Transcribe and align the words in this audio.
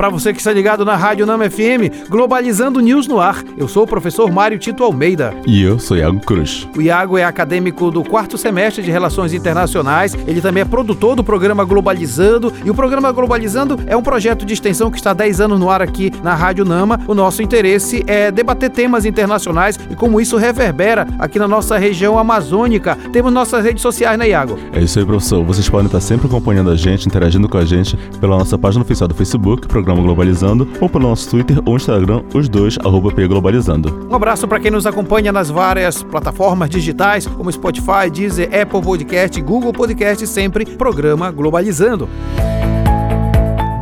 Para 0.00 0.08
você 0.08 0.32
que 0.32 0.38
está 0.38 0.50
ligado 0.50 0.82
na 0.82 0.96
Rádio 0.96 1.26
Nama 1.26 1.50
FM, 1.50 2.08
Globalizando 2.08 2.80
News 2.80 3.06
no 3.06 3.20
ar. 3.20 3.44
Eu 3.58 3.68
sou 3.68 3.82
o 3.82 3.86
professor 3.86 4.32
Mário 4.32 4.58
Tito 4.58 4.82
Almeida. 4.82 5.34
E 5.46 5.62
eu 5.62 5.78
sou 5.78 5.94
Iago 5.94 6.18
Cruz. 6.20 6.66
O 6.74 6.80
Iago 6.80 7.18
é 7.18 7.24
acadêmico 7.24 7.90
do 7.90 8.02
quarto 8.02 8.38
semestre 8.38 8.82
de 8.82 8.90
Relações 8.90 9.34
Internacionais. 9.34 10.16
Ele 10.26 10.40
também 10.40 10.62
é 10.62 10.64
produtor 10.64 11.14
do 11.14 11.22
programa 11.22 11.66
Globalizando. 11.66 12.50
E 12.64 12.70
o 12.70 12.74
programa 12.74 13.12
Globalizando 13.12 13.78
é 13.86 13.94
um 13.94 14.00
projeto 14.00 14.46
de 14.46 14.54
extensão 14.54 14.90
que 14.90 14.96
está 14.96 15.10
há 15.10 15.12
10 15.12 15.38
anos 15.42 15.60
no 15.60 15.68
ar 15.68 15.82
aqui 15.82 16.10
na 16.22 16.34
Rádio 16.34 16.64
Nama. 16.64 16.98
O 17.06 17.14
nosso 17.14 17.42
interesse 17.42 18.02
é 18.06 18.30
debater 18.30 18.70
temas 18.70 19.04
internacionais 19.04 19.78
e 19.90 19.94
como 19.94 20.18
isso 20.18 20.38
reverbera 20.38 21.06
aqui 21.18 21.38
na 21.38 21.46
nossa 21.46 21.76
região 21.76 22.18
amazônica. 22.18 22.96
Temos 23.12 23.30
nossas 23.30 23.62
redes 23.62 23.82
sociais, 23.82 24.18
né, 24.18 24.30
Iago? 24.30 24.58
É 24.72 24.80
isso 24.80 24.98
aí, 24.98 25.04
professor. 25.04 25.44
Vocês 25.44 25.68
podem 25.68 25.88
estar 25.88 26.00
sempre 26.00 26.26
acompanhando 26.26 26.70
a 26.70 26.74
gente, 26.74 27.06
interagindo 27.06 27.46
com 27.50 27.58
a 27.58 27.66
gente 27.66 27.98
pela 28.18 28.38
nossa 28.38 28.56
página 28.56 28.82
oficial 28.82 29.06
do 29.06 29.14
Facebook, 29.14 29.68
programa 29.68 29.89
programa 29.90 30.02
Globalizando, 30.02 30.68
ou 30.80 30.88
pelo 30.88 31.08
nosso 31.08 31.30
Twitter 31.30 31.58
ou 31.64 31.76
Instagram, 31.76 32.22
os 32.34 32.48
dois, 32.48 32.78
arroba 32.78 33.10
Globalizando. 33.10 34.06
Um 34.10 34.14
abraço 34.14 34.46
para 34.46 34.60
quem 34.60 34.70
nos 34.70 34.86
acompanha 34.86 35.32
nas 35.32 35.50
várias 35.50 36.02
plataformas 36.02 36.70
digitais, 36.70 37.26
como 37.26 37.50
Spotify, 37.50 38.10
Deezer, 38.12 38.48
Apple 38.48 38.80
Podcast, 38.80 39.40
Google 39.42 39.72
Podcast, 39.72 40.26
sempre 40.26 40.64
programa 40.64 41.30
Globalizando. 41.30 42.08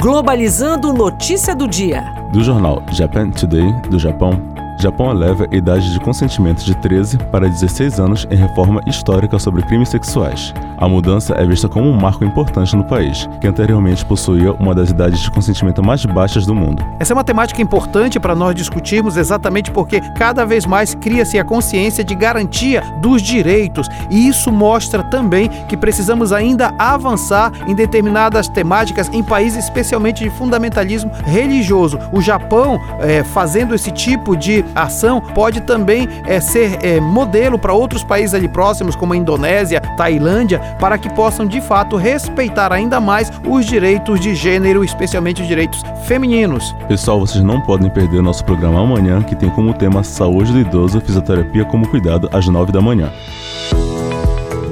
Globalizando 0.00 0.92
notícia 0.92 1.54
do 1.54 1.68
dia. 1.68 2.04
Do 2.32 2.42
jornal 2.42 2.82
Japan 2.92 3.30
Today, 3.30 3.72
do 3.90 3.98
Japão, 3.98 4.40
Japão 4.80 5.10
eleva 5.10 5.48
a 5.50 5.56
idade 5.56 5.92
de 5.92 5.98
consentimento 5.98 6.64
de 6.64 6.74
13 6.76 7.18
para 7.32 7.48
16 7.48 7.98
anos 7.98 8.26
em 8.30 8.36
reforma 8.36 8.80
histórica 8.86 9.36
sobre 9.38 9.62
crimes 9.62 9.88
sexuais. 9.88 10.54
A 10.76 10.88
mudança 10.88 11.34
é 11.34 11.44
vista 11.44 11.68
como 11.68 11.88
um 11.88 12.00
marco 12.00 12.24
importante 12.24 12.76
no 12.76 12.84
país, 12.84 13.28
que 13.40 13.48
anteriormente 13.48 14.04
possuía 14.04 14.52
uma 14.52 14.72
das 14.72 14.90
idades 14.90 15.18
de 15.18 15.30
consentimento 15.32 15.82
mais 15.82 16.04
baixas 16.06 16.46
do 16.46 16.54
mundo. 16.54 16.84
Essa 17.00 17.12
é 17.12 17.14
uma 17.14 17.24
temática 17.24 17.60
importante 17.60 18.20
para 18.20 18.36
nós 18.36 18.54
discutirmos 18.54 19.16
exatamente 19.16 19.72
porque 19.72 20.00
cada 20.16 20.44
vez 20.44 20.64
mais 20.64 20.94
cria-se 20.94 21.36
a 21.38 21.44
consciência 21.44 22.04
de 22.04 22.14
garantia 22.14 22.82
dos 23.00 23.20
direitos, 23.20 23.88
e 24.08 24.28
isso 24.28 24.52
mostra 24.52 25.02
também 25.02 25.48
que 25.68 25.76
precisamos 25.76 26.32
ainda 26.32 26.72
avançar 26.78 27.50
em 27.66 27.74
determinadas 27.74 28.48
temáticas 28.48 29.10
em 29.12 29.24
países 29.24 29.64
especialmente 29.64 30.22
de 30.22 30.30
fundamentalismo 30.30 31.10
religioso. 31.24 31.98
O 32.12 32.20
Japão, 32.20 32.80
é, 33.00 33.24
fazendo 33.24 33.74
esse 33.74 33.90
tipo 33.90 34.36
de 34.36 34.64
ação 34.74 35.20
pode 35.20 35.60
também 35.62 36.08
é, 36.26 36.40
ser 36.40 36.78
é, 36.84 37.00
modelo 37.00 37.58
para 37.58 37.72
outros 37.72 38.02
países 38.04 38.34
ali 38.34 38.48
próximos, 38.48 38.96
como 38.96 39.12
a 39.12 39.16
Indonésia, 39.16 39.80
Tailândia, 39.96 40.60
para 40.78 40.98
que 40.98 41.08
possam 41.10 41.46
de 41.46 41.60
fato 41.60 41.96
respeitar 41.96 42.72
ainda 42.72 43.00
mais 43.00 43.30
os 43.46 43.66
direitos 43.66 44.20
de 44.20 44.34
gênero, 44.34 44.84
especialmente 44.84 45.42
os 45.42 45.48
direitos 45.48 45.82
femininos. 46.04 46.74
Pessoal, 46.86 47.20
vocês 47.20 47.42
não 47.42 47.60
podem 47.60 47.90
perder 47.90 48.22
nosso 48.22 48.44
programa 48.44 48.80
amanhã, 48.80 49.22
que 49.22 49.36
tem 49.36 49.50
como 49.50 49.74
tema 49.74 50.02
Saúde 50.02 50.52
do 50.52 50.60
Idoso, 50.60 51.00
Fisioterapia 51.00 51.64
como 51.64 51.88
Cuidado, 51.88 52.28
às 52.32 52.46
9 52.46 52.72
da 52.72 52.80
manhã. 52.80 53.10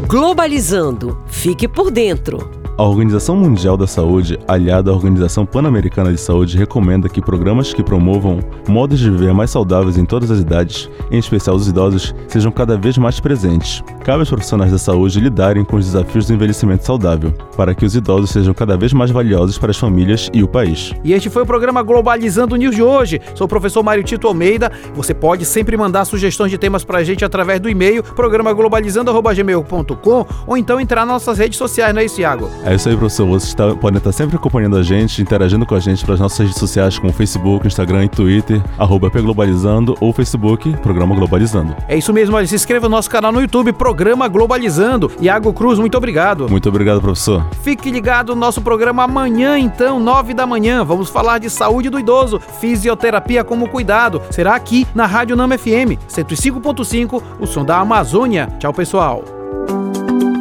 Globalizando. 0.07 1.19
Fique 1.27 1.67
por 1.67 1.91
dentro. 1.91 2.56
A 2.79 2.83
Organização 2.83 3.35
Mundial 3.37 3.75
da 3.75 3.87
Saúde, 3.87 4.39
aliada 4.47 4.91
à 4.91 4.95
Organização 4.95 5.47
Pan-Americana 5.47 6.13
de 6.13 6.21
Saúde, 6.21 6.59
recomenda 6.59 7.09
que 7.09 7.23
programas 7.23 7.73
que 7.73 7.83
promovam 7.83 8.41
modos 8.69 8.99
de 8.99 9.11
viver 9.11 9.33
mais 9.33 9.51
saudáveis 9.51 9.97
em 9.97 10.05
todas 10.05 10.31
as 10.31 10.41
idades, 10.41 10.91
em 11.11 11.17
especial 11.17 11.57
os 11.57 11.67
idosos, 11.67 12.15
sejam 12.29 12.53
cada 12.53 12.77
vez 12.77 12.99
mais 12.99 13.19
presentes. 13.19 13.83
Cabe 14.07 14.21
aos 14.21 14.29
profissionais 14.29 14.71
da 14.71 14.79
saúde 14.79 15.19
lidarem 15.19 15.65
com 15.65 15.75
os 15.75 15.87
desafios 15.87 16.29
do 16.29 16.33
envelhecimento 16.33 16.87
saudável, 16.87 17.33
para 17.57 17.75
que 17.75 17.85
os 17.85 17.97
idosos 17.97 18.31
sejam 18.31 18.55
cada 18.55 18.77
vez 18.77 18.93
mais 18.93 19.11
valiosos 19.11 19.59
para 19.59 19.73
as 19.73 19.77
famílias 19.77 20.31
e 20.33 20.45
o 20.45 20.49
país. 20.49 20.95
E 21.03 21.13
este 21.13 21.29
foi 21.29 21.43
o 21.43 21.47
programa 21.47 21.83
Globalizando 21.83 22.55
News 22.55 22.77
de 22.77 22.85
hoje. 22.85 23.21
Sou 23.35 23.47
o 23.47 23.49
professor 23.49 23.83
Mário 23.83 24.05
Tito 24.05 24.29
Almeida. 24.29 24.71
Você 24.95 25.13
pode 25.13 25.45
sempre 25.45 25.77
mandar 25.77 26.05
sugestões 26.05 26.53
de 26.53 26.57
temas 26.57 26.85
para 26.85 26.99
a 26.99 27.03
gente 27.03 27.25
através 27.25 27.59
do 27.59 27.69
e-mail 27.69 28.01
programaglobalizando.gmail.com 28.01 30.27
ou 30.47 30.57
então 30.57 30.79
entrar 30.79 31.05
nas 31.05 31.15
nossas 31.15 31.39
redes 31.39 31.59
sociais, 31.59 31.93
não 31.93 32.01
é 32.01 32.05
isso, 32.05 32.21
Iago? 32.21 32.49
É 32.65 32.77
isso 32.77 32.89
aí, 32.89 32.97
professor. 32.97 33.27
Vocês 33.27 33.55
tá, 33.55 33.75
podem 33.75 33.99
estar 33.99 34.13
sempre 34.13 34.37
acompanhando 34.37 34.77
a 34.77 34.85
gente, 34.85 35.21
interagindo 35.21 35.67
com 35.67 35.75
a 35.75 35.81
gente 35.81 36.05
pelas 36.05 36.21
nossas 36.21 36.39
redes 36.39 36.59
sociais, 36.59 36.97
como 36.97 37.13
Facebook, 37.13 37.67
Instagram 37.67 38.05
e 38.05 38.09
Twitter, 38.09 38.63
arroba 38.79 39.09
Globalizando 39.09 39.97
ou 40.01 40.13
Facebook, 40.13 40.77
Programa 40.77 41.17
Globalizando. 41.17 41.75
É 41.89 41.99
isso 41.99 42.13
mesmo, 42.13 42.37
olha, 42.37 42.47
se 42.47 42.55
inscreva 42.55 42.89
no 42.89 42.95
nosso 42.95 43.11
canal 43.11 43.33
no 43.33 43.41
YouTube, 43.41 43.73
Programa 43.97 44.29
Globalizando. 44.29 45.11
Iago 45.19 45.55
Cruz, 45.55 45.79
muito 45.79 45.97
obrigado. 45.97 46.51
Muito 46.51 46.69
obrigado, 46.69 47.01
professor. 47.01 47.47
Fique 47.63 47.91
ligado 47.91 48.35
no 48.35 48.41
nosso 48.43 48.61
programa 48.61 49.05
amanhã, 49.05 49.59
então, 49.59 49.99
nove 49.99 50.35
da 50.35 50.47
manhã. 50.47 50.85
Vamos 50.85 51.09
falar 51.09 51.39
de 51.39 51.49
saúde 51.49 51.89
do 51.89 51.99
idoso, 51.99 52.39
fisioterapia 52.39 53.43
como 53.43 53.71
cuidado. 53.71 54.21
Será 54.31 54.55
aqui 54.55 54.87
na 54.95 55.07
Rádio 55.07 55.35
Nama 55.35 55.57
FM, 55.57 55.97
105.5, 56.11 57.23
o 57.41 57.47
som 57.47 57.65
da 57.65 57.79
Amazônia. 57.79 58.49
Tchau, 58.59 58.75
pessoal. 58.75 59.25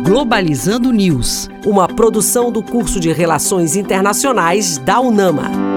Globalizando 0.04 0.92
News, 0.92 1.50
uma 1.66 1.88
produção 1.88 2.52
do 2.52 2.62
curso 2.62 3.00
de 3.00 3.14
Relações 3.14 3.78
Internacionais 3.78 4.78
da 4.80 5.00
UNAMA. 5.00 5.75